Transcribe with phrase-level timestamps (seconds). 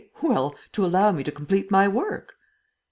[0.23, 2.33] Well, to allow me to complete my work!"